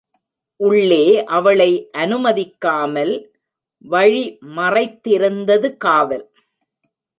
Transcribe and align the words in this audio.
உள்ளே 0.59 1.25
அவளை 1.25 1.89
அனுமதிக்காமல் 1.97 3.13
வழி 3.85 4.37
மறைத்திருந்தது 4.55 5.77
காவல். 5.77 6.25